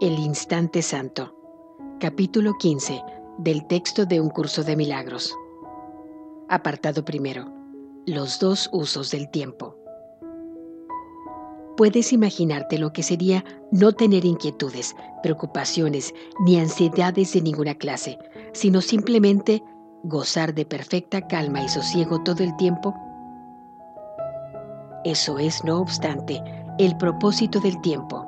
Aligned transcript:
El 0.00 0.18
Instante 0.18 0.82
Santo, 0.82 1.36
capítulo 2.00 2.54
15 2.54 3.00
del 3.38 3.64
texto 3.68 4.04
de 4.04 4.20
Un 4.20 4.28
Curso 4.28 4.64
de 4.64 4.74
Milagros. 4.74 5.32
Apartado 6.48 7.04
primero. 7.04 7.52
Los 8.04 8.40
dos 8.40 8.68
usos 8.72 9.12
del 9.12 9.30
tiempo. 9.30 9.76
Puedes 11.76 12.12
imaginarte 12.12 12.76
lo 12.76 12.92
que 12.92 13.04
sería 13.04 13.44
no 13.70 13.92
tener 13.92 14.24
inquietudes, 14.24 14.96
preocupaciones 15.22 16.12
ni 16.40 16.58
ansiedades 16.58 17.32
de 17.32 17.42
ninguna 17.42 17.76
clase, 17.76 18.18
sino 18.52 18.80
simplemente 18.80 19.62
gozar 20.02 20.54
de 20.54 20.66
perfecta 20.66 21.24
calma 21.28 21.62
y 21.62 21.68
sosiego 21.68 22.20
todo 22.24 22.42
el 22.42 22.56
tiempo. 22.56 22.96
Eso 25.04 25.38
es, 25.38 25.62
no 25.62 25.78
obstante, 25.80 26.42
el 26.78 26.96
propósito 26.96 27.60
del 27.60 27.80
tiempo, 27.80 28.23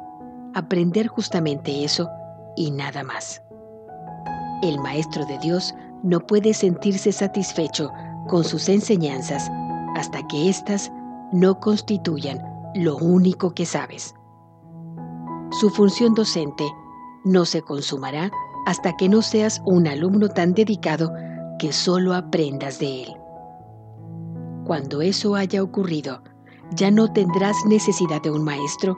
aprender 0.56 1.06
justamente 1.06 1.84
eso 1.84 2.09
y 2.56 2.70
nada 2.70 3.05
más. 3.05 3.42
El 4.62 4.80
Maestro 4.80 5.27
de 5.27 5.38
Dios 5.38 5.74
no 6.02 6.20
puede 6.20 6.55
sentirse 6.55 7.12
satisfecho 7.12 7.92
con 8.27 8.42
sus 8.42 8.70
enseñanzas 8.70 9.50
hasta 9.97 10.27
que 10.27 10.48
éstas 10.48 10.91
no 11.30 11.61
constituyan 11.61 12.42
lo 12.74 12.97
único 12.97 13.52
que 13.52 13.66
sabes. 13.66 14.14
Su 15.61 15.69
función 15.69 16.14
docente 16.14 16.64
no 17.25 17.45
se 17.45 17.61
consumará 17.61 18.30
hasta 18.64 18.97
que 18.97 19.11
no 19.11 19.20
seas 19.20 19.61
un 19.66 19.86
alumno 19.86 20.30
tan 20.30 20.55
dedicado 20.55 21.12
que 21.59 21.70
solo 21.73 22.14
aprendas 22.14 22.78
de 22.78 23.02
él. 23.05 23.16
Cuando 24.64 25.02
eso 25.02 25.36
haya 25.36 25.62
ocurrido, 25.62 26.23
ya 26.75 26.91
no 26.91 27.12
tendrás 27.12 27.56
necesidad 27.66 28.23
de 28.23 28.30
un 28.30 28.42
maestro 28.42 28.97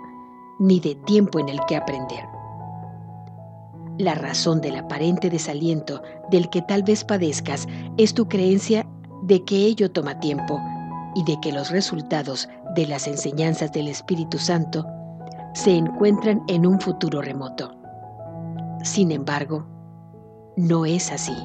ni 0.58 0.80
de 0.80 0.94
tiempo 0.94 1.38
en 1.38 1.48
el 1.48 1.58
que 1.66 1.76
aprender. 1.76 2.24
La 3.98 4.14
razón 4.14 4.60
del 4.60 4.76
aparente 4.76 5.28
desaliento 5.28 6.02
del 6.30 6.48
que 6.50 6.62
tal 6.62 6.82
vez 6.82 7.04
padezcas 7.04 7.66
es 7.96 8.14
tu 8.14 8.28
creencia 8.28 8.86
de 9.22 9.44
que 9.44 9.56
ello 9.56 9.90
toma 9.90 10.20
tiempo 10.20 10.60
y 11.14 11.24
de 11.24 11.38
que 11.40 11.52
los 11.52 11.70
resultados 11.70 12.48
de 12.76 12.86
las 12.86 13.08
enseñanzas 13.08 13.72
del 13.72 13.88
Espíritu 13.88 14.38
Santo 14.38 14.86
se 15.54 15.76
encuentran 15.76 16.42
en 16.46 16.66
un 16.66 16.80
futuro 16.80 17.20
remoto. 17.20 17.72
Sin 18.84 19.10
embargo, 19.10 19.66
no 20.56 20.86
es 20.86 21.10
así, 21.10 21.36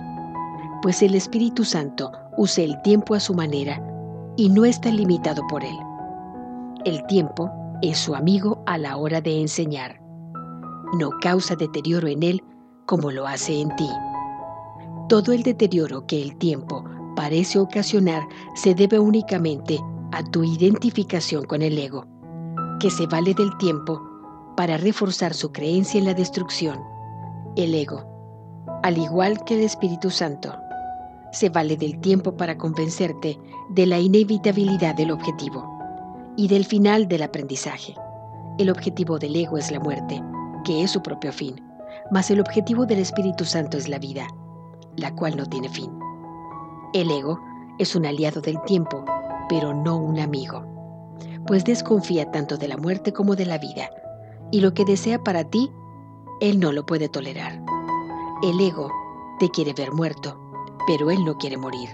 pues 0.83 1.01
el 1.01 1.15
Espíritu 1.15 1.65
Santo 1.65 2.11
usa 2.37 2.63
el 2.63 2.79
tiempo 2.83 3.15
a 3.15 3.19
su 3.19 3.33
manera 3.33 3.81
y 4.35 4.49
no 4.49 4.65
está 4.65 4.89
limitado 4.91 5.41
por 5.47 5.63
él. 5.63 5.75
El 6.85 7.03
tiempo 7.07 7.49
es 7.83 7.97
su 7.97 8.15
amigo 8.15 8.63
a 8.65 8.77
la 8.77 8.95
hora 8.95 9.19
de 9.19 9.41
enseñar. 9.41 10.01
No 10.97 11.09
causa 11.21 11.55
deterioro 11.55 12.07
en 12.07 12.23
él 12.23 12.41
como 12.85 13.11
lo 13.11 13.27
hace 13.27 13.59
en 13.59 13.75
ti. 13.75 13.89
Todo 15.09 15.33
el 15.33 15.43
deterioro 15.43 16.05
que 16.07 16.21
el 16.21 16.37
tiempo 16.37 16.85
parece 17.17 17.59
ocasionar 17.59 18.23
se 18.55 18.73
debe 18.73 18.99
únicamente 18.99 19.79
a 20.13 20.23
tu 20.23 20.45
identificación 20.45 21.43
con 21.43 21.61
el 21.61 21.77
ego, 21.77 22.05
que 22.79 22.89
se 22.89 23.05
vale 23.05 23.33
del 23.33 23.55
tiempo 23.57 24.01
para 24.55 24.77
reforzar 24.77 25.33
su 25.33 25.51
creencia 25.51 25.99
en 25.99 26.05
la 26.05 26.13
destrucción. 26.13 26.79
El 27.57 27.75
ego, 27.75 28.05
al 28.83 28.97
igual 28.97 29.43
que 29.43 29.55
el 29.55 29.61
Espíritu 29.61 30.09
Santo, 30.09 30.55
se 31.33 31.49
vale 31.49 31.75
del 31.75 31.99
tiempo 31.99 32.37
para 32.37 32.57
convencerte 32.57 33.37
de 33.69 33.85
la 33.87 33.99
inevitabilidad 33.99 34.95
del 34.95 35.11
objetivo 35.11 35.72
y 36.35 36.47
del 36.47 36.65
final 36.65 37.07
del 37.07 37.23
aprendizaje. 37.23 37.95
El 38.57 38.69
objetivo 38.69 39.19
del 39.19 39.35
ego 39.35 39.57
es 39.57 39.71
la 39.71 39.79
muerte, 39.79 40.21
que 40.63 40.83
es 40.83 40.91
su 40.91 41.01
propio 41.01 41.31
fin, 41.31 41.55
mas 42.11 42.29
el 42.31 42.39
objetivo 42.39 42.85
del 42.85 42.99
Espíritu 42.99 43.45
Santo 43.45 43.77
es 43.77 43.87
la 43.87 43.99
vida, 43.99 44.27
la 44.95 45.13
cual 45.15 45.37
no 45.37 45.45
tiene 45.45 45.69
fin. 45.69 45.91
El 46.93 47.09
ego 47.09 47.39
es 47.79 47.95
un 47.95 48.05
aliado 48.05 48.41
del 48.41 48.61
tiempo, 48.63 49.03
pero 49.49 49.73
no 49.73 49.97
un 49.97 50.19
amigo, 50.19 50.63
pues 51.47 51.63
desconfía 51.63 52.29
tanto 52.31 52.57
de 52.57 52.67
la 52.67 52.77
muerte 52.77 53.13
como 53.13 53.35
de 53.35 53.45
la 53.45 53.57
vida, 53.57 53.89
y 54.51 54.61
lo 54.61 54.73
que 54.73 54.85
desea 54.85 55.23
para 55.23 55.43
ti, 55.43 55.71
él 56.39 56.59
no 56.59 56.71
lo 56.71 56.85
puede 56.85 57.09
tolerar. 57.09 57.61
El 58.43 58.59
ego 58.59 58.91
te 59.39 59.49
quiere 59.49 59.73
ver 59.73 59.91
muerto, 59.91 60.39
pero 60.87 61.09
él 61.09 61.23
no 61.25 61.37
quiere 61.37 61.57
morir. 61.57 61.89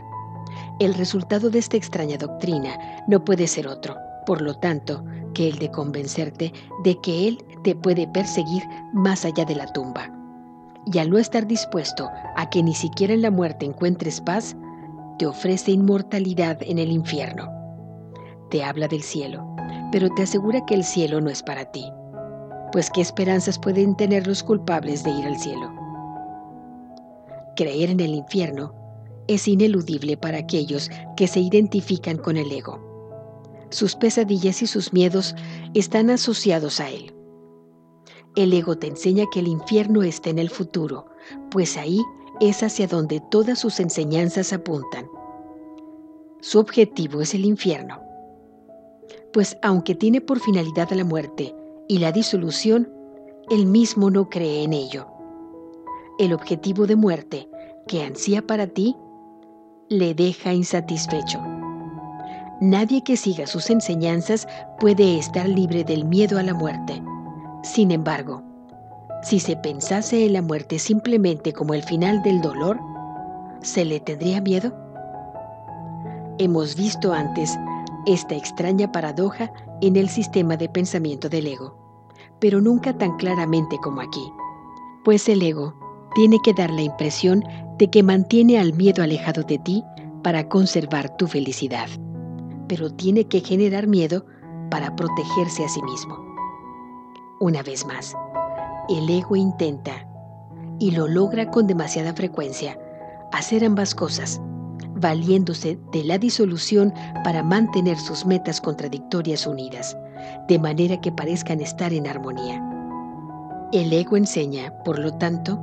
El 0.80 0.94
resultado 0.94 1.50
de 1.50 1.59
esta 1.59 1.78
extraña 1.78 2.18
doctrina 2.18 2.78
no 3.08 3.24
puede 3.24 3.47
ser 3.47 3.68
otro, 3.68 3.96
por 4.29 4.44
lo 4.44 4.53
tanto, 4.53 5.03
que 5.34 5.50
el 5.50 5.57
de 5.57 5.72
convencerte 5.72 6.53
de 6.84 7.01
que 7.01 7.28
Él 7.28 7.44
te 7.63 7.73
puede 7.73 8.07
perseguir 8.09 8.62
más 8.94 9.25
allá 9.25 9.44
de 9.44 9.56
la 9.56 9.66
tumba. 9.73 10.13
Y 10.85 11.00
al 11.00 11.09
no 11.09 11.17
estar 11.17 11.47
dispuesto 11.47 12.07
a 12.35 12.47
que 12.51 12.62
ni 12.62 12.75
siquiera 12.75 13.16
en 13.16 13.23
la 13.23 13.31
muerte 13.31 13.66
encuentres 13.66 14.22
paz, 14.22 14.56
te 15.17 15.25
ofrece 15.25 15.72
inmortalidad 15.72 16.59
en 16.62 16.78
el 16.78 16.91
infierno. 16.91 17.50
Te 18.51 18.63
habla 18.63 18.88
del 18.88 19.01
cielo, 19.01 19.44
pero 19.91 20.09
te 20.09 20.22
asegura 20.22 20.63
que 20.67 20.75
el 20.75 20.84
cielo 20.84 21.19
no 21.22 21.31
es 21.31 21.41
para 21.41 21.66
ti, 21.72 21.91
pues 22.72 22.91
qué 22.91 23.01
esperanzas 23.01 23.57
pueden 23.57 23.97
tener 23.97 24.28
los 24.28 24.44
culpables 24.44 25.03
de 25.03 25.09
ir 25.09 25.25
al 25.25 25.40
cielo. 25.40 25.73
Creer 27.56 27.90
en 27.90 28.00
el 28.00 28.13
infierno 28.13 28.75
es 29.28 29.47
ineludible 29.47 30.17
para 30.17 30.38
aquellos 30.38 30.91
que 31.17 31.25
se 31.25 31.40
identifican 31.40 32.17
con 32.17 32.38
el 32.38 32.51
ego 32.51 32.89
sus 33.69 33.96
pesadillas 33.96 34.62
y 34.62 34.68
sus 34.68 34.94
miedos 34.94 35.35
están 35.74 36.09
asociados 36.09 36.80
a 36.80 36.90
él. 36.90 37.13
El 38.35 38.53
ego 38.53 38.78
te 38.78 38.88
enseña 38.88 39.25
que 39.31 39.40
el 39.40 39.47
infierno 39.47 40.03
está 40.03 40.30
en 40.30 40.40
el 40.40 40.50
futuro, 40.50 41.07
pues 41.52 41.78
ahí 41.78 42.02
es 42.40 42.63
hacia 42.63 42.88
donde 42.88 43.22
todas 43.31 43.59
sus 43.59 43.79
enseñanzas 43.79 44.53
apuntan. 44.53 45.08
Su 46.41 46.59
objetivo 46.59 47.22
es 47.22 47.34
el 47.34 47.46
infierno. 47.46 48.00
Pues 49.34 49.58
aunque 49.62 49.96
tiene 49.96 50.22
por 50.22 50.40
finalidad 50.40 50.90
la 50.91 51.03
muerte 51.03 51.56
y 51.88 51.97
la 51.97 52.12
disolución, 52.12 52.91
él 53.50 53.66
mismo 53.66 54.09
no 54.09 54.29
cree 54.29 54.63
en 54.63 54.74
ello. 54.74 55.08
El 56.18 56.34
objetivo 56.34 56.88
de 56.88 56.96
muerte 56.96 57.50
que 57.88 58.03
ansía 58.03 58.46
para 58.46 58.68
ti 58.68 58.96
le 59.90 60.13
deja 60.13 60.53
insatisfecho. 60.53 61.59
Nadie 62.62 63.03
que 63.03 63.16
siga 63.16 63.47
sus 63.47 63.70
enseñanzas 63.70 64.46
puede 64.80 65.18
estar 65.18 65.47
libre 65.47 65.86
del 65.86 66.03
miedo 66.03 66.38
a 66.38 66.44
la 66.44 66.53
muerte. 66.53 67.02
Sin 67.64 67.90
embargo, 67.90 68.44
si 69.24 69.40
se 69.40 69.56
pensase 69.56 70.25
en 70.25 70.34
la 70.34 70.42
muerte 70.42 70.78
simplemente 70.78 71.53
como 71.53 71.74
el 71.74 71.84
final 71.84 72.22
del 72.22 72.42
dolor, 72.42 72.78
¿se 73.62 73.86
le 73.86 74.02
tendría 74.02 74.42
miedo? 74.42 74.74
Hemos 76.38 76.75
visto 76.75 77.14
antes 77.14 77.58
esta 78.06 78.36
extraña 78.36 78.91
paradoja 78.91 79.50
en 79.80 79.96
el 79.96 80.09
sistema 80.09 80.58
de 80.58 80.68
pensamiento 80.68 81.30
del 81.30 81.47
ego, 81.47 81.78
pero 82.40 82.59
nunca 82.59 82.91
tan 82.97 83.16
claramente 83.16 83.78
como 83.81 84.02
aquí, 84.02 84.34
pues 85.06 85.30
el 85.30 85.41
ego 85.44 85.76
tiene 86.14 86.38
que 86.44 86.53
dar 86.53 86.72
la 86.72 86.81
impresión 86.81 87.41
de 87.78 87.90
que 87.90 88.03
mantiene 88.03 88.59
al 88.59 88.74
miedo 88.74 89.02
alejado 89.02 89.44
de 89.44 89.59
ti 89.59 89.81
para 90.24 90.50
conservar 90.50 91.16
tu 91.16 91.26
felicidad 91.26 91.88
pero 92.69 92.94
tiene 92.94 93.25
que 93.25 93.41
generar 93.41 93.88
miedo 93.88 94.25
para 94.72 94.96
protegerse 94.96 95.66
a 95.66 95.68
sí 95.68 95.81
mismo. 95.81 96.18
Una 97.41 97.63
vez 97.63 97.85
más, 97.85 98.16
el 98.88 99.09
ego 99.09 99.35
intenta, 99.35 100.07
y 100.79 100.91
lo 100.91 101.08
logra 101.08 101.52
con 101.52 101.68
demasiada 101.68 102.13
frecuencia, 102.13 102.79
hacer 103.34 103.66
ambas 103.66 103.94
cosas, 103.94 104.40
valiéndose 104.96 105.78
de 105.91 106.03
la 106.03 106.18
disolución 106.18 106.94
para 107.24 107.44
mantener 107.44 107.97
sus 107.97 108.25
metas 108.25 108.62
contradictorias 108.62 109.46
unidas, 109.46 109.97
de 110.47 110.59
manera 110.59 111.02
que 111.02 111.12
parezcan 111.12 111.59
estar 111.59 111.91
en 111.91 112.08
armonía. 112.08 112.64
El 113.73 113.91
ego 113.91 114.16
enseña, 114.16 114.73
por 114.84 114.99
lo 114.99 115.14
tanto, 115.17 115.59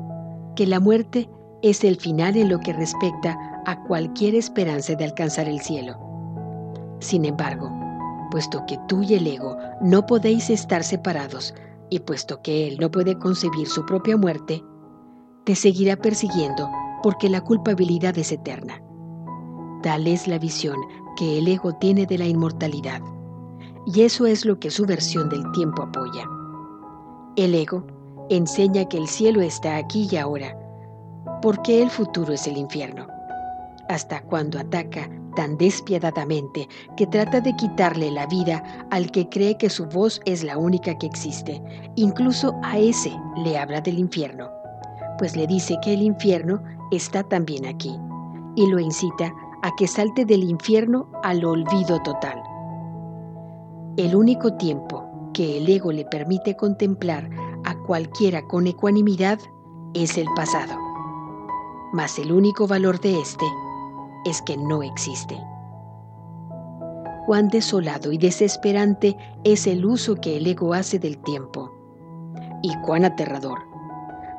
que 0.55 0.67
la 0.67 0.81
muerte 0.81 1.29
es 1.63 1.85
el 1.85 1.97
final 1.97 2.37
en 2.37 2.49
lo 2.49 2.61
que 2.61 2.73
respecta 2.73 3.37
a 3.67 3.83
cualquier 3.85 4.35
esperanza 4.35 4.95
de 4.95 5.05
alcanzar 5.05 5.49
el 5.49 5.61
cielo. 5.61 6.06
Sin 7.01 7.25
embargo, 7.25 7.71
puesto 8.31 8.65
que 8.67 8.79
tú 8.89 9.03
y 9.03 9.15
el 9.15 9.27
ego 9.27 9.57
no 9.81 10.07
podéis 10.07 10.51
estar 10.51 10.83
separados, 10.83 11.55
y 11.91 12.01
puesto 12.01 12.43
que 12.43 12.67
él 12.67 12.79
no 12.81 12.91
puede 12.91 13.17
concebir 13.19 13.69
su 13.69 13.85
propia 13.87 14.17
muerte, 14.17 14.65
te 15.45 15.55
seguirá 15.55 15.97
persiguiendo 15.97 16.69
porque 17.03 17.29
la 17.29 17.41
culpabilidad 17.41 18.19
es 18.19 18.33
eterna. 18.33 18.83
Tal 19.83 20.07
es 20.09 20.27
la 20.27 20.39
visión 20.39 20.77
que 21.17 21.39
el 21.39 21.47
ego 21.47 21.73
tiene 21.75 22.07
de 22.07 22.19
la 22.19 22.27
inmortalidad, 22.27 23.01
y 23.87 24.03
eso 24.03 24.27
es 24.27 24.45
lo 24.45 24.59
que 24.59 24.71
su 24.71 24.85
versión 24.85 25.29
del 25.29 25.51
tiempo 25.53 25.83
apoya. 25.83 26.29
El 27.37 27.55
ego 27.55 27.87
enseña 28.29 28.87
que 28.87 28.99
el 28.99 29.07
cielo 29.07 29.41
está 29.41 29.77
aquí 29.77 30.09
y 30.11 30.17
ahora, 30.17 30.59
porque 31.43 31.83
el 31.83 31.91
futuro 31.91 32.33
es 32.33 32.47
el 32.47 32.57
infierno. 32.57 33.07
Hasta 33.89 34.21
cuando 34.23 34.59
ataca 34.59 35.09
tan 35.37 35.57
despiadadamente 35.57 36.69
que 36.97 37.07
trata 37.07 37.41
de 37.41 37.55
quitarle 37.55 38.11
la 38.11 38.27
vida 38.27 38.65
al 38.91 39.13
que 39.13 39.29
cree 39.29 39.57
que 39.57 39.71
su 39.71 39.87
voz 39.87 40.21
es 40.25 40.43
la 40.43 40.59
única 40.59 40.99
que 40.99 41.07
existe. 41.07 41.63
Incluso 41.95 42.59
a 42.65 42.79
ese 42.79 43.17
le 43.37 43.57
habla 43.57 43.81
del 43.81 44.01
infierno, 44.01 44.51
pues 45.19 45.37
le 45.37 45.47
dice 45.47 45.77
que 45.83 45.95
el 45.95 46.03
infierno 46.03 46.61
está 46.91 47.23
también 47.23 47.67
aquí 47.67 47.97
y 48.57 48.67
lo 48.67 48.81
incita 48.81 49.33
a 49.63 49.71
que 49.77 49.87
salte 49.87 50.25
del 50.25 50.43
infierno 50.43 51.09
al 51.23 51.45
olvido 51.45 52.03
total. 52.03 52.43
El 53.97 54.17
único 54.17 54.55
tiempo 54.55 55.31
que 55.33 55.59
el 55.59 55.69
ego 55.69 55.93
le 55.93 56.05
permite 56.07 56.57
contemplar 56.57 57.31
a 57.65 57.77
cualquiera 57.87 58.43
con 58.49 58.67
ecuanimidad 58.67 59.39
es 59.95 60.19
el 60.19 60.27
pasado. 60.35 60.75
Mas 61.93 62.19
el 62.19 62.33
único 62.33 62.67
valor 62.67 63.01
de 63.01 63.21
éste 63.21 63.47
es 64.27 64.43
que 64.43 64.57
no 64.57 64.83
existe. 64.83 65.41
Cuán 67.27 67.49
desolado 67.49 68.13
y 68.13 68.19
desesperante 68.19 69.17
es 69.45 69.67
el 69.67 69.87
uso 69.87 70.17
que 70.17 70.37
el 70.37 70.47
ego 70.47 70.75
hace 70.75 70.99
del 70.99 71.19
tiempo. 71.19 71.73
Y 72.63 72.75
cuán 72.83 73.05
aterrador, 73.05 73.59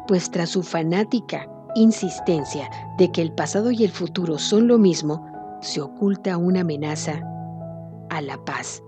pues 0.08 0.30
tras 0.30 0.50
su 0.50 0.62
fanática 0.62 1.50
insistencia 1.76 2.70
de 2.98 3.12
que 3.12 3.22
el 3.22 3.32
pasado 3.32 3.72
y 3.72 3.84
el 3.84 3.92
futuro 3.92 4.38
son 4.38 4.68
lo 4.68 4.78
mismo, 4.78 5.26
se 5.62 5.82
oculta 5.82 6.38
una 6.38 6.62
amenaza 6.62 7.22
a 8.10 8.22
la 8.22 8.38
paz 8.46 8.82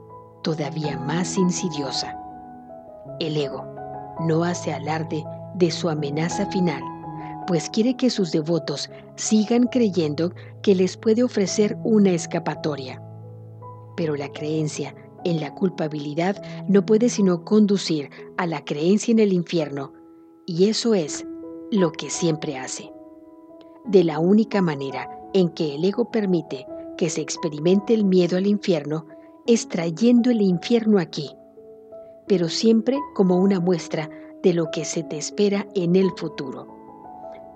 todavía 0.43 0.97
más 0.97 1.37
insidiosa. 1.37 2.17
El 3.19 3.37
ego 3.37 3.65
no 4.21 4.43
hace 4.43 4.73
alarde 4.73 5.23
de 5.55 5.71
su 5.71 5.89
amenaza 5.89 6.45
final, 6.47 6.81
pues 7.49 7.67
quiere 7.71 7.97
que 7.97 8.11
sus 8.11 8.31
devotos 8.31 8.91
sigan 9.15 9.63
creyendo 9.63 10.31
que 10.61 10.75
les 10.75 10.95
puede 10.97 11.23
ofrecer 11.23 11.79
una 11.83 12.11
escapatoria. 12.11 13.01
Pero 13.97 14.15
la 14.15 14.31
creencia 14.31 14.93
en 15.25 15.39
la 15.39 15.55
culpabilidad 15.55 16.39
no 16.67 16.85
puede 16.85 17.09
sino 17.09 17.43
conducir 17.43 18.11
a 18.37 18.45
la 18.45 18.63
creencia 18.63 19.13
en 19.13 19.17
el 19.17 19.33
infierno, 19.33 19.93
y 20.45 20.69
eso 20.69 20.93
es 20.93 21.25
lo 21.71 21.91
que 21.91 22.11
siempre 22.11 22.55
hace. 22.55 22.93
De 23.83 24.03
la 24.03 24.19
única 24.19 24.61
manera 24.61 25.09
en 25.33 25.49
que 25.49 25.73
el 25.73 25.83
ego 25.85 26.11
permite 26.11 26.67
que 26.99 27.09
se 27.09 27.21
experimente 27.21 27.95
el 27.95 28.05
miedo 28.05 28.37
al 28.37 28.45
infierno 28.45 29.07
es 29.47 29.67
trayendo 29.67 30.29
el 30.29 30.43
infierno 30.43 30.99
aquí, 30.99 31.31
pero 32.27 32.47
siempre 32.47 32.99
como 33.15 33.39
una 33.39 33.59
muestra 33.59 34.07
de 34.43 34.53
lo 34.53 34.69
que 34.69 34.85
se 34.85 35.01
te 35.01 35.17
espera 35.17 35.67
en 35.73 35.95
el 35.95 36.11
futuro. 36.11 36.78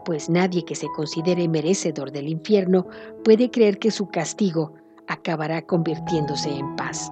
Pues 0.05 0.29
nadie 0.29 0.65
que 0.65 0.75
se 0.75 0.87
considere 0.95 1.47
merecedor 1.47 2.11
del 2.11 2.27
infierno 2.27 2.85
puede 3.23 3.49
creer 3.49 3.79
que 3.79 3.91
su 3.91 4.07
castigo 4.07 4.73
acabará 5.07 5.61
convirtiéndose 5.61 6.49
en 6.49 6.75
paz. 6.75 7.09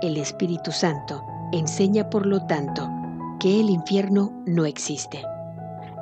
El 0.00 0.16
Espíritu 0.16 0.70
Santo 0.70 1.24
enseña, 1.52 2.08
por 2.08 2.26
lo 2.26 2.46
tanto, 2.46 2.88
que 3.40 3.60
el 3.60 3.70
infierno 3.70 4.32
no 4.46 4.64
existe. 4.64 5.22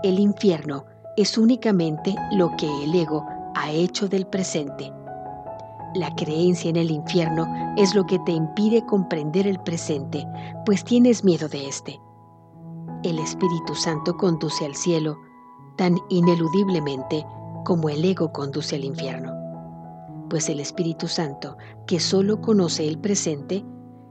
El 0.03 0.19
infierno 0.19 0.85
es 1.17 1.39
únicamente 1.39 2.15
lo 2.33 2.55
que 2.57 2.69
el 2.85 2.95
ego 2.95 3.27
ha 3.55 3.71
hecho 3.71 4.09
del 4.09 4.27
presente. 4.27 4.93
La 5.95 6.15
creencia 6.15 6.69
en 6.69 6.77
el 6.77 6.91
infierno 6.91 7.75
es 7.79 7.95
lo 7.95 8.05
que 8.05 8.19
te 8.21 8.33
impide 8.33 8.85
comprender 8.85 9.47
el 9.47 9.59
presente, 9.61 10.27
pues 10.67 10.85
tienes 10.85 11.25
miedo 11.25 11.49
de 11.49 11.67
éste. 11.67 11.99
El 13.07 13.21
Espíritu 13.21 13.77
Santo 13.77 14.17
conduce 14.17 14.67
al 14.67 14.75
cielo 14.75 15.17
tan 15.77 15.97
ineludiblemente 16.09 17.25
como 17.65 17.89
el 17.89 18.05
ego 18.05 18.33
conduce 18.33 18.75
al 18.75 18.83
infierno. 18.83 19.33
Pues 20.29 20.49
el 20.49 20.59
Espíritu 20.59 21.07
Santo, 21.07 21.57
que 21.87 22.01
solo 22.01 22.41
conoce 22.41 22.89
el 22.89 22.99
presente, 22.99 23.65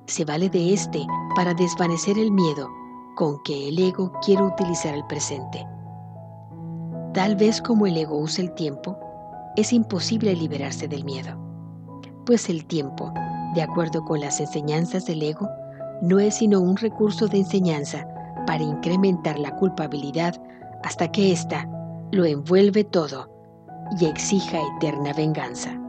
se 0.08 0.24
vale 0.24 0.50
de 0.50 0.72
éste 0.74 1.06
para 1.36 1.54
desvanecer 1.54 2.18
el 2.18 2.32
miedo 2.32 2.70
con 3.18 3.44
que 3.44 3.68
el 3.68 3.80
ego 3.80 4.14
quiere 4.24 4.44
utilizar 4.44 4.96
el 4.96 5.06
presente. 5.08 5.68
Tal 7.14 7.36
vez 7.36 7.62
como 7.62 7.88
el 7.88 7.98
ego 7.98 8.18
usa 8.18 8.46
el 8.46 8.54
tiempo, 8.54 8.98
es 9.58 9.74
imposible 9.74 10.34
liberarse 10.38 10.88
del 10.88 11.04
miedo, 11.04 11.38
pues 12.26 12.48
el 12.48 12.66
tiempo, 12.66 13.12
de 13.56 13.62
acuerdo 13.62 14.06
con 14.06 14.22
las 14.22 14.40
enseñanzas 14.40 15.06
del 15.06 15.22
ego, 15.22 15.50
no 16.02 16.18
es 16.22 16.36
sino 16.36 16.62
un 16.62 16.78
recurso 16.78 17.28
de 17.28 17.40
enseñanza 17.40 18.08
para 18.46 18.64
incrementar 18.64 19.40
la 19.40 19.56
culpabilidad 19.56 20.36
hasta 20.84 21.12
que 21.12 21.32
ésta 21.32 21.70
lo 22.12 22.26
envuelve 22.26 22.84
todo 22.84 23.30
y 24.00 24.06
exija 24.06 24.60
eterna 24.78 25.14
venganza. 25.14 25.80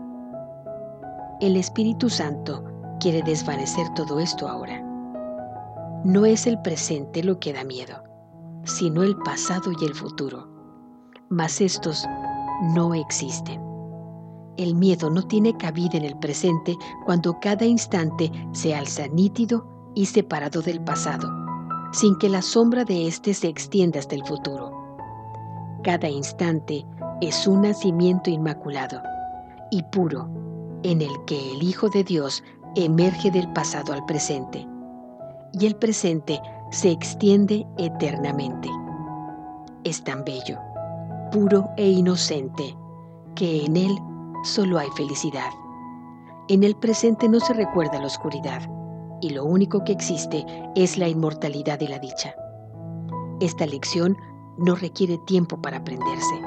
El 1.40 1.56
Espíritu 1.56 2.08
Santo 2.08 2.64
quiere 3.00 3.22
desvanecer 3.22 3.88
todo 3.94 4.18
esto 4.20 4.48
ahora 4.48 4.86
no 6.06 6.24
es 6.24 6.46
el 6.46 6.60
presente 6.60 7.24
lo 7.24 7.40
que 7.40 7.52
da 7.52 7.64
miedo, 7.64 8.00
sino 8.62 9.02
el 9.02 9.16
pasado 9.16 9.72
y 9.72 9.84
el 9.84 9.92
futuro. 9.92 10.48
Mas 11.30 11.60
estos 11.60 12.06
no 12.74 12.94
existen. 12.94 13.60
El 14.56 14.76
miedo 14.76 15.10
no 15.10 15.26
tiene 15.26 15.56
cabida 15.56 15.98
en 15.98 16.04
el 16.04 16.16
presente 16.18 16.76
cuando 17.04 17.40
cada 17.40 17.64
instante 17.64 18.30
se 18.52 18.72
alza 18.72 19.08
nítido 19.08 19.66
y 19.96 20.06
separado 20.06 20.62
del 20.62 20.80
pasado, 20.80 21.28
sin 21.92 22.16
que 22.18 22.28
la 22.28 22.42
sombra 22.42 22.84
de 22.84 23.06
éste 23.06 23.34
se 23.34 23.48
extienda 23.48 23.98
hasta 23.98 24.14
el 24.14 24.24
futuro. 24.24 24.72
Cada 25.82 26.08
instante 26.08 26.84
es 27.20 27.46
un 27.46 27.62
nacimiento 27.62 28.30
inmaculado 28.30 29.00
y 29.70 29.82
puro 29.84 30.28
en 30.82 31.00
el 31.00 31.12
que 31.26 31.52
el 31.52 31.62
Hijo 31.62 31.88
de 31.88 32.04
Dios 32.04 32.42
emerge 32.74 33.30
del 33.30 33.50
pasado 33.52 33.92
al 33.92 34.04
presente 34.04 34.66
y 35.52 35.66
el 35.66 35.76
presente 35.76 36.40
se 36.70 36.90
extiende 36.90 37.66
eternamente. 37.78 38.68
Es 39.84 40.02
tan 40.02 40.24
bello, 40.24 40.58
puro 41.32 41.68
e 41.76 41.88
inocente, 41.88 42.76
que 43.34 43.64
en 43.64 43.76
él 43.76 43.96
solo 44.44 44.78
hay 44.78 44.88
felicidad. 44.96 45.50
En 46.48 46.64
el 46.64 46.76
presente 46.76 47.28
no 47.28 47.40
se 47.40 47.54
recuerda 47.54 47.98
la 47.98 48.06
oscuridad, 48.06 48.62
y 49.20 49.30
lo 49.30 49.44
único 49.44 49.84
que 49.84 49.92
existe 49.92 50.44
es 50.74 50.98
la 50.98 51.08
inmortalidad 51.08 51.80
y 51.80 51.88
la 51.88 51.98
dicha. 51.98 52.34
Esta 53.40 53.66
lección 53.66 54.16
no 54.58 54.74
requiere 54.74 55.18
tiempo 55.26 55.60
para 55.60 55.78
aprenderse, 55.78 56.40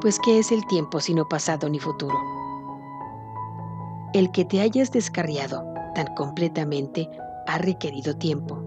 pues 0.00 0.18
¿qué 0.24 0.38
es 0.38 0.50
el 0.52 0.66
tiempo 0.66 1.00
sino 1.00 1.28
pasado 1.28 1.68
ni 1.68 1.78
futuro? 1.78 2.16
El 4.14 4.30
que 4.30 4.44
te 4.44 4.60
hayas 4.60 4.90
descarriado 4.90 5.64
tan 5.94 6.14
completamente 6.14 7.08
ha 7.46 7.58
requerido 7.58 8.16
tiempo, 8.16 8.62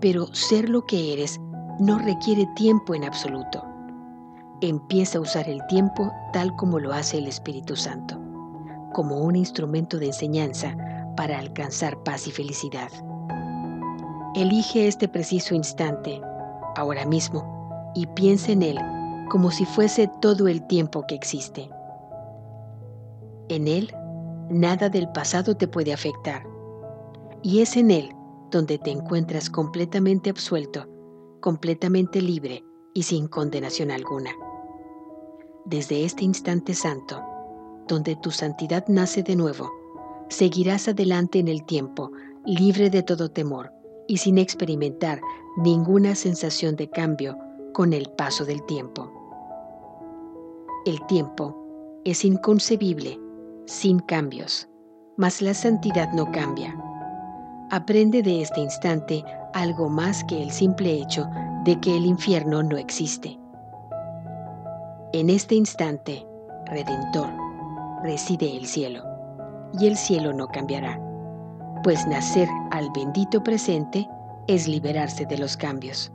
pero 0.00 0.26
ser 0.34 0.68
lo 0.68 0.84
que 0.86 1.12
eres 1.12 1.40
no 1.78 1.98
requiere 1.98 2.46
tiempo 2.56 2.94
en 2.94 3.04
absoluto. 3.04 3.64
Empieza 4.60 5.18
a 5.18 5.22
usar 5.22 5.48
el 5.48 5.66
tiempo 5.68 6.10
tal 6.32 6.54
como 6.56 6.78
lo 6.78 6.92
hace 6.92 7.18
el 7.18 7.26
Espíritu 7.26 7.76
Santo, 7.76 8.20
como 8.92 9.18
un 9.18 9.36
instrumento 9.36 9.98
de 9.98 10.06
enseñanza 10.06 10.76
para 11.20 11.38
alcanzar 11.38 12.02
paz 12.02 12.26
y 12.28 12.30
felicidad. 12.30 12.88
Elige 14.34 14.88
este 14.88 15.06
preciso 15.06 15.54
instante, 15.54 16.18
ahora 16.76 17.04
mismo, 17.04 17.92
y 17.94 18.06
piensa 18.06 18.52
en 18.52 18.62
él 18.62 18.78
como 19.28 19.50
si 19.50 19.66
fuese 19.66 20.10
todo 20.22 20.48
el 20.48 20.66
tiempo 20.66 21.04
que 21.06 21.14
existe. 21.14 21.68
En 23.50 23.68
él, 23.68 23.94
nada 24.48 24.88
del 24.88 25.10
pasado 25.10 25.54
te 25.58 25.68
puede 25.68 25.92
afectar 25.92 26.42
y 27.42 27.60
es 27.60 27.76
en 27.76 27.90
Él 27.90 28.14
donde 28.50 28.78
te 28.78 28.90
encuentras 28.90 29.50
completamente 29.50 30.30
absuelto, 30.30 30.86
completamente 31.40 32.22
libre 32.22 32.64
y 32.94 33.02
sin 33.02 33.28
condenación 33.28 33.90
alguna. 33.90 34.30
Desde 35.66 36.02
este 36.02 36.24
instante 36.24 36.72
santo, 36.72 37.22
donde 37.88 38.16
tu 38.16 38.30
santidad 38.30 38.86
nace 38.88 39.22
de 39.22 39.36
nuevo, 39.36 39.79
seguirás 40.30 40.88
adelante 40.88 41.38
en 41.38 41.48
el 41.48 41.64
tiempo, 41.64 42.10
libre 42.46 42.88
de 42.88 43.02
todo 43.02 43.30
temor 43.30 43.70
y 44.08 44.16
sin 44.16 44.38
experimentar 44.38 45.20
ninguna 45.58 46.14
sensación 46.14 46.76
de 46.76 46.88
cambio 46.88 47.36
con 47.74 47.92
el 47.92 48.10
paso 48.16 48.46
del 48.46 48.64
tiempo. 48.64 49.12
El 50.86 51.04
tiempo 51.06 51.54
es 52.04 52.24
inconcebible 52.24 53.20
sin 53.66 53.98
cambios, 53.98 54.66
mas 55.18 55.42
la 55.42 55.52
santidad 55.52 56.10
no 56.14 56.32
cambia 56.32 56.74
aprende 57.70 58.22
de 58.22 58.42
este 58.42 58.60
instante 58.60 59.24
algo 59.54 59.88
más 59.88 60.24
que 60.24 60.42
el 60.42 60.50
simple 60.50 60.92
hecho 60.92 61.28
de 61.64 61.80
que 61.80 61.96
el 61.96 62.04
infierno 62.04 62.62
no 62.62 62.76
existe. 62.76 63.38
En 65.12 65.30
este 65.30 65.54
instante, 65.54 66.26
Redentor, 66.66 67.30
reside 68.02 68.56
el 68.56 68.66
cielo, 68.66 69.04
y 69.78 69.86
el 69.86 69.96
cielo 69.96 70.32
no 70.32 70.48
cambiará, 70.48 71.00
pues 71.82 72.06
nacer 72.06 72.48
al 72.70 72.90
bendito 72.90 73.42
presente 73.42 74.08
es 74.46 74.66
liberarse 74.66 75.26
de 75.26 75.38
los 75.38 75.56
cambios. 75.56 76.12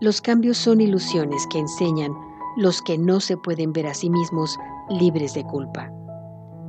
Los 0.00 0.20
cambios 0.20 0.56
son 0.56 0.80
ilusiones 0.80 1.46
que 1.48 1.58
enseñan 1.58 2.12
los 2.56 2.82
que 2.82 2.98
no 2.98 3.20
se 3.20 3.36
pueden 3.36 3.72
ver 3.72 3.86
a 3.86 3.94
sí 3.94 4.10
mismos 4.10 4.58
libres 4.88 5.34
de 5.34 5.44
culpa, 5.44 5.90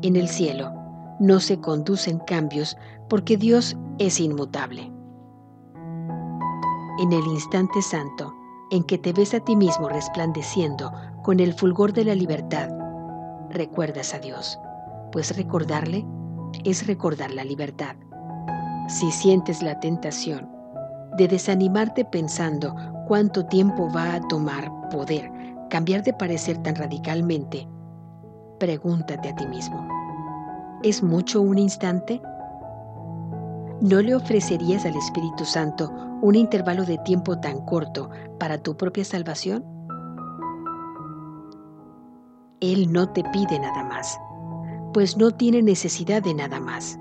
En 0.03 0.15
el 0.15 0.27
cielo 0.27 0.71
no 1.19 1.39
se 1.39 1.59
conducen 1.59 2.19
cambios 2.19 2.75
porque 3.09 3.37
Dios 3.37 3.77
es 3.99 4.19
inmutable. 4.19 4.91
En 6.99 7.11
el 7.11 7.25
instante 7.27 7.81
santo 7.81 8.33
en 8.71 8.83
que 8.83 8.97
te 8.97 9.13
ves 9.13 9.33
a 9.33 9.39
ti 9.39 9.55
mismo 9.55 9.89
resplandeciendo 9.89 10.91
con 11.23 11.39
el 11.39 11.53
fulgor 11.53 11.93
de 11.93 12.05
la 12.05 12.15
libertad, 12.15 12.69
recuerdas 13.49 14.13
a 14.13 14.19
Dios, 14.19 14.57
pues 15.11 15.35
recordarle 15.35 16.05
es 16.63 16.87
recordar 16.87 17.31
la 17.31 17.43
libertad. 17.43 17.95
Si 18.87 19.11
sientes 19.11 19.61
la 19.61 19.79
tentación 19.79 20.49
de 21.17 21.27
desanimarte 21.27 22.05
pensando 22.05 22.75
cuánto 23.07 23.45
tiempo 23.45 23.89
va 23.93 24.15
a 24.15 24.27
tomar 24.27 24.71
poder 24.89 25.31
cambiar 25.69 26.03
de 26.03 26.13
parecer 26.13 26.57
tan 26.59 26.75
radicalmente, 26.75 27.67
pregúntate 28.59 29.29
a 29.29 29.35
ti 29.35 29.45
mismo, 29.47 29.87
¿es 30.83 31.01
mucho 31.01 31.41
un 31.41 31.57
instante? 31.57 32.21
¿No 33.81 34.01
le 34.01 34.13
ofrecerías 34.13 34.85
al 34.85 34.95
Espíritu 34.95 35.45
Santo 35.45 35.91
un 36.21 36.35
intervalo 36.35 36.85
de 36.85 36.97
tiempo 36.99 37.39
tan 37.39 37.61
corto 37.65 38.09
para 38.39 38.57
tu 38.57 38.77
propia 38.77 39.03
salvación? 39.03 39.65
Él 42.59 42.91
no 42.93 43.09
te 43.09 43.23
pide 43.23 43.57
nada 43.57 43.83
más, 43.83 44.19
pues 44.93 45.17
no 45.17 45.31
tiene 45.31 45.61
necesidad 45.61 46.21
de 46.21 46.33
nada 46.33 46.59
más. 46.59 46.99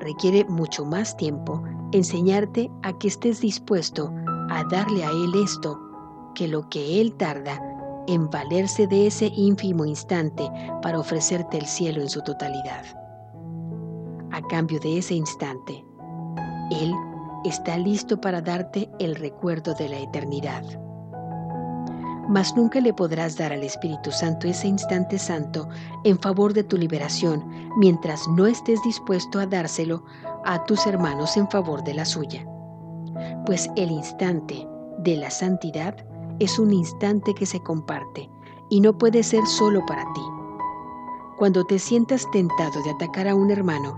Requiere 0.00 0.44
mucho 0.44 0.84
más 0.84 1.16
tiempo 1.16 1.62
enseñarte 1.92 2.70
a 2.82 2.96
que 2.98 3.08
estés 3.08 3.40
dispuesto 3.40 4.12
a 4.50 4.64
darle 4.64 5.04
a 5.04 5.10
Él 5.10 5.32
esto 5.42 5.80
que 6.34 6.48
lo 6.48 6.68
que 6.68 7.00
Él 7.00 7.14
tarda 7.14 7.60
en 8.06 8.30
valerse 8.30 8.86
de 8.86 9.06
ese 9.08 9.32
ínfimo 9.34 9.84
instante 9.84 10.50
para 10.82 10.98
ofrecerte 10.98 11.58
el 11.58 11.66
cielo 11.66 12.02
en 12.02 12.08
su 12.08 12.22
totalidad. 12.22 12.84
A 14.30 14.42
cambio 14.48 14.78
de 14.80 14.98
ese 14.98 15.14
instante, 15.14 15.84
Él 16.70 16.92
está 17.44 17.78
listo 17.78 18.20
para 18.20 18.40
darte 18.40 18.88
el 18.98 19.16
recuerdo 19.16 19.74
de 19.74 19.88
la 19.88 19.98
eternidad. 19.98 20.62
Mas 22.28 22.56
nunca 22.56 22.80
le 22.80 22.92
podrás 22.92 23.36
dar 23.36 23.52
al 23.52 23.62
Espíritu 23.62 24.10
Santo 24.10 24.48
ese 24.48 24.66
instante 24.66 25.18
santo 25.18 25.68
en 26.04 26.18
favor 26.18 26.52
de 26.52 26.64
tu 26.64 26.76
liberación 26.76 27.44
mientras 27.76 28.26
no 28.28 28.46
estés 28.46 28.82
dispuesto 28.82 29.38
a 29.38 29.46
dárselo 29.46 30.04
a 30.44 30.64
tus 30.64 30.86
hermanos 30.86 31.36
en 31.36 31.48
favor 31.48 31.84
de 31.84 31.94
la 31.94 32.04
suya. 32.04 32.46
Pues 33.46 33.70
el 33.76 33.90
instante 33.90 34.66
de 34.98 35.16
la 35.16 35.30
santidad 35.30 35.94
es 36.40 36.58
un 36.58 36.72
instante 36.72 37.32
que 37.34 37.46
se 37.46 37.60
comparte 37.60 38.28
y 38.70 38.80
no 38.80 38.98
puede 38.98 39.22
ser 39.22 39.46
solo 39.46 39.84
para 39.86 40.02
ti. 40.12 40.22
Cuando 41.38 41.64
te 41.64 41.78
sientas 41.78 42.28
tentado 42.32 42.82
de 42.82 42.90
atacar 42.90 43.28
a 43.28 43.34
un 43.34 43.50
hermano, 43.50 43.96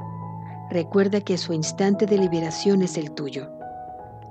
recuerda 0.70 1.20
que 1.20 1.38
su 1.38 1.52
instante 1.52 2.04
de 2.04 2.18
liberación 2.18 2.82
es 2.82 2.98
el 2.98 3.10
tuyo. 3.12 3.48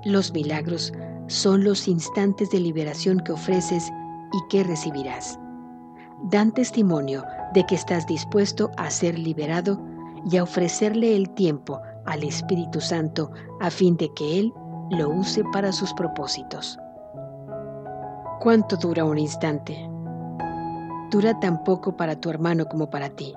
Los 0.03 0.33
milagros 0.33 0.93
son 1.27 1.63
los 1.63 1.87
instantes 1.87 2.49
de 2.51 2.59
liberación 2.59 3.19
que 3.19 3.33
ofreces 3.33 3.91
y 4.33 4.47
que 4.49 4.63
recibirás. 4.63 5.39
Dan 6.23 6.51
testimonio 6.53 7.23
de 7.53 7.65
que 7.65 7.75
estás 7.75 8.07
dispuesto 8.07 8.71
a 8.77 8.89
ser 8.89 9.17
liberado 9.19 9.79
y 10.29 10.37
a 10.37 10.43
ofrecerle 10.43 11.15
el 11.15 11.29
tiempo 11.31 11.79
al 12.05 12.23
Espíritu 12.23 12.81
Santo 12.81 13.31
a 13.59 13.69
fin 13.69 13.97
de 13.97 14.11
que 14.13 14.39
Él 14.39 14.53
lo 14.89 15.09
use 15.09 15.43
para 15.51 15.71
sus 15.71 15.93
propósitos. 15.93 16.79
¿Cuánto 18.39 18.77
dura 18.77 19.03
un 19.03 19.17
instante? 19.17 19.77
Dura 21.11 21.39
tan 21.39 21.63
poco 21.63 21.95
para 21.95 22.19
tu 22.19 22.29
hermano 22.29 22.65
como 22.65 22.89
para 22.89 23.09
ti. 23.09 23.33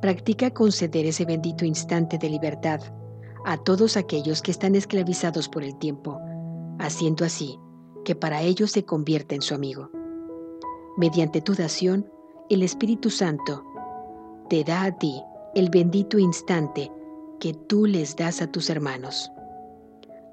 Practica 0.00 0.50
conceder 0.50 1.06
ese 1.06 1.24
bendito 1.24 1.64
instante 1.64 2.18
de 2.18 2.28
libertad 2.28 2.80
a 3.44 3.56
todos 3.56 3.96
aquellos 3.96 4.42
que 4.42 4.50
están 4.50 4.74
esclavizados 4.74 5.48
por 5.48 5.62
el 5.62 5.76
tiempo, 5.76 6.20
haciendo 6.78 7.24
así 7.24 7.58
que 8.04 8.14
para 8.14 8.42
ellos 8.42 8.70
se 8.70 8.84
convierta 8.84 9.34
en 9.34 9.42
su 9.42 9.54
amigo. 9.54 9.90
Mediante 10.96 11.40
tu 11.40 11.54
dación, 11.54 12.10
el 12.48 12.62
Espíritu 12.62 13.10
Santo 13.10 13.64
te 14.48 14.62
da 14.64 14.84
a 14.84 14.96
ti 14.96 15.22
el 15.54 15.70
bendito 15.70 16.18
instante 16.18 16.90
que 17.40 17.52
tú 17.52 17.86
les 17.86 18.16
das 18.16 18.40
a 18.40 18.50
tus 18.50 18.70
hermanos. 18.70 19.30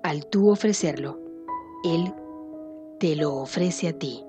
Al 0.04 0.26
tú 0.28 0.50
ofrecerlo, 0.50 1.20
Él 1.84 2.14
te 3.00 3.16
lo 3.16 3.36
ofrece 3.36 3.88
a 3.88 3.98
ti. 3.98 4.24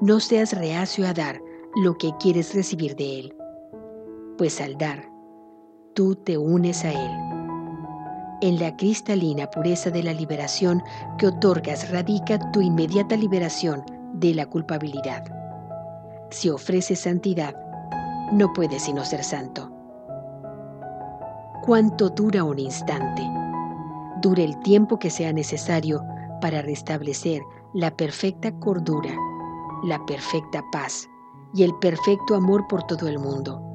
No 0.00 0.20
seas 0.20 0.52
reacio 0.52 1.06
a 1.06 1.12
dar 1.12 1.40
lo 1.82 1.96
que 1.96 2.12
quieres 2.18 2.54
recibir 2.54 2.96
de 2.96 3.20
Él 3.20 3.36
pues 4.42 4.60
al 4.60 4.76
dar, 4.76 5.08
tú 5.94 6.14
te 6.16 6.36
unes 6.36 6.84
a 6.84 6.90
Él. 6.90 7.31
En 8.42 8.58
la 8.58 8.76
cristalina 8.76 9.48
pureza 9.48 9.90
de 9.90 10.02
la 10.02 10.12
liberación 10.12 10.82
que 11.16 11.28
otorgas 11.28 11.90
radica 11.90 12.50
tu 12.50 12.60
inmediata 12.60 13.16
liberación 13.16 13.84
de 14.14 14.34
la 14.34 14.46
culpabilidad. 14.46 15.24
Si 16.30 16.50
ofreces 16.50 16.98
santidad, 16.98 17.54
no 18.32 18.52
puedes 18.52 18.82
sino 18.82 19.04
ser 19.04 19.22
santo. 19.22 19.70
¿Cuánto 21.64 22.10
dura 22.10 22.42
un 22.42 22.58
instante? 22.58 23.22
Dure 24.20 24.42
el 24.42 24.58
tiempo 24.60 24.98
que 24.98 25.10
sea 25.10 25.32
necesario 25.32 26.04
para 26.40 26.62
restablecer 26.62 27.42
la 27.72 27.92
perfecta 27.96 28.52
cordura, 28.58 29.14
la 29.84 30.04
perfecta 30.04 30.62
paz 30.72 31.08
y 31.54 31.62
el 31.62 31.72
perfecto 31.80 32.34
amor 32.34 32.66
por 32.68 32.82
todo 32.82 33.06
el 33.06 33.20
mundo 33.20 33.68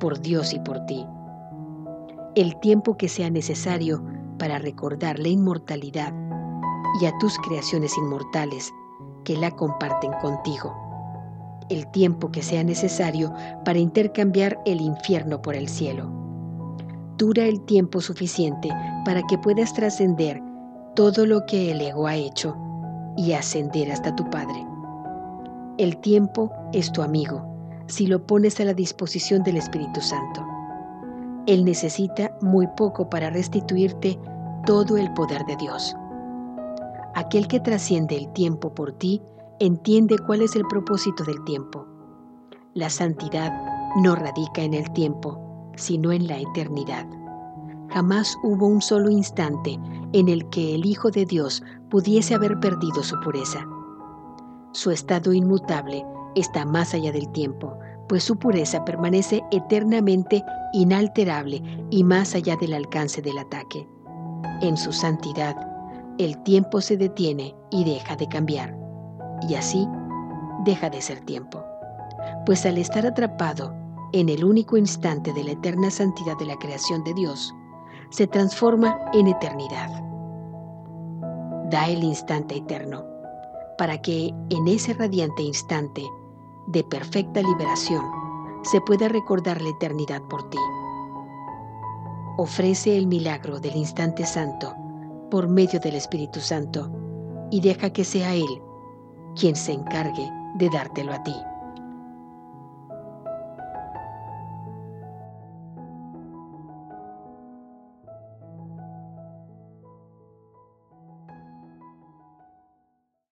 por 0.00 0.18
Dios 0.18 0.52
y 0.52 0.58
por 0.58 0.84
ti. 0.86 1.06
El 2.36 2.60
tiempo 2.60 2.96
que 2.96 3.08
sea 3.08 3.28
necesario 3.28 4.04
para 4.38 4.60
recordar 4.60 5.18
la 5.18 5.26
inmortalidad 5.26 6.14
y 7.00 7.06
a 7.06 7.18
tus 7.18 7.36
creaciones 7.38 7.98
inmortales 7.98 8.72
que 9.24 9.36
la 9.36 9.50
comparten 9.50 10.12
contigo. 10.22 10.72
El 11.70 11.90
tiempo 11.90 12.30
que 12.30 12.42
sea 12.42 12.62
necesario 12.62 13.32
para 13.64 13.80
intercambiar 13.80 14.60
el 14.64 14.80
infierno 14.80 15.42
por 15.42 15.56
el 15.56 15.68
cielo. 15.68 16.08
Dura 17.16 17.46
el 17.46 17.60
tiempo 17.62 18.00
suficiente 18.00 18.68
para 19.04 19.22
que 19.28 19.36
puedas 19.36 19.74
trascender 19.74 20.40
todo 20.94 21.26
lo 21.26 21.44
que 21.46 21.72
el 21.72 21.80
ego 21.80 22.06
ha 22.06 22.14
hecho 22.14 22.56
y 23.16 23.32
ascender 23.32 23.90
hasta 23.90 24.14
tu 24.14 24.30
Padre. 24.30 24.64
El 25.78 25.96
tiempo 25.96 26.52
es 26.72 26.92
tu 26.92 27.02
amigo 27.02 27.44
si 27.88 28.06
lo 28.06 28.24
pones 28.24 28.60
a 28.60 28.64
la 28.64 28.74
disposición 28.74 29.42
del 29.42 29.56
Espíritu 29.56 30.00
Santo. 30.00 30.59
Él 31.50 31.64
necesita 31.64 32.30
muy 32.40 32.68
poco 32.76 33.10
para 33.10 33.28
restituirte 33.28 34.16
todo 34.64 34.96
el 34.96 35.12
poder 35.14 35.44
de 35.46 35.56
Dios. 35.56 35.96
Aquel 37.16 37.48
que 37.48 37.58
trasciende 37.58 38.16
el 38.16 38.32
tiempo 38.32 38.72
por 38.72 38.92
ti 38.92 39.20
entiende 39.58 40.16
cuál 40.16 40.42
es 40.42 40.54
el 40.54 40.64
propósito 40.68 41.24
del 41.24 41.42
tiempo. 41.42 41.88
La 42.74 42.88
santidad 42.88 43.52
no 43.96 44.14
radica 44.14 44.62
en 44.62 44.74
el 44.74 44.92
tiempo, 44.92 45.72
sino 45.74 46.12
en 46.12 46.28
la 46.28 46.38
eternidad. 46.38 47.04
Jamás 47.88 48.36
hubo 48.44 48.68
un 48.68 48.80
solo 48.80 49.10
instante 49.10 49.76
en 50.12 50.28
el 50.28 50.48
que 50.50 50.76
el 50.76 50.86
Hijo 50.86 51.10
de 51.10 51.24
Dios 51.24 51.64
pudiese 51.90 52.32
haber 52.32 52.60
perdido 52.60 53.02
su 53.02 53.18
pureza. 53.18 53.66
Su 54.70 54.92
estado 54.92 55.32
inmutable 55.32 56.06
está 56.36 56.64
más 56.64 56.94
allá 56.94 57.10
del 57.10 57.28
tiempo, 57.32 57.76
pues 58.10 58.24
su 58.24 58.36
pureza 58.36 58.84
permanece 58.84 59.40
eternamente 59.52 60.44
inalterable 60.72 61.62
y 61.90 62.02
más 62.02 62.34
allá 62.34 62.56
del 62.56 62.74
alcance 62.74 63.22
del 63.22 63.38
ataque. 63.38 63.86
En 64.62 64.76
su 64.76 64.92
santidad, 64.92 65.54
el 66.18 66.36
tiempo 66.42 66.80
se 66.80 66.96
detiene 66.96 67.54
y 67.70 67.84
deja 67.84 68.16
de 68.16 68.26
cambiar, 68.26 68.76
y 69.48 69.54
así 69.54 69.86
deja 70.64 70.90
de 70.90 71.00
ser 71.00 71.20
tiempo, 71.20 71.62
pues 72.46 72.66
al 72.66 72.78
estar 72.78 73.06
atrapado 73.06 73.72
en 74.12 74.28
el 74.28 74.44
único 74.44 74.76
instante 74.76 75.32
de 75.32 75.44
la 75.44 75.52
eterna 75.52 75.88
santidad 75.88 76.36
de 76.36 76.46
la 76.46 76.56
creación 76.56 77.04
de 77.04 77.14
Dios, 77.14 77.54
se 78.10 78.26
transforma 78.26 78.98
en 79.12 79.28
eternidad. 79.28 79.88
Da 81.70 81.86
el 81.86 82.02
instante 82.02 82.56
eterno, 82.56 83.04
para 83.78 84.02
que 84.02 84.34
en 84.50 84.66
ese 84.66 84.94
radiante 84.94 85.44
instante 85.44 86.02
de 86.70 86.84
perfecta 86.84 87.40
liberación, 87.40 88.04
se 88.62 88.80
puede 88.80 89.08
recordar 89.08 89.60
la 89.60 89.70
eternidad 89.70 90.22
por 90.22 90.48
ti. 90.50 90.58
Ofrece 92.38 92.96
el 92.96 93.06
milagro 93.06 93.60
del 93.60 93.76
instante 93.76 94.24
santo 94.24 94.74
por 95.30 95.48
medio 95.48 95.80
del 95.80 95.94
Espíritu 95.94 96.40
Santo 96.40 96.90
y 97.50 97.60
deja 97.60 97.90
que 97.90 98.04
sea 98.04 98.34
Él 98.34 98.62
quien 99.36 99.56
se 99.56 99.72
encargue 99.72 100.30
de 100.54 100.68
dártelo 100.70 101.12
a 101.12 101.22
ti. 101.22 101.34